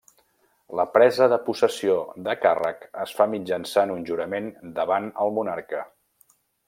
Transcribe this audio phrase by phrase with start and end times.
[0.77, 1.97] La presa de possessió
[2.27, 4.49] de càrrec es fa mitjançant un jurament
[4.81, 5.85] davant el monarca.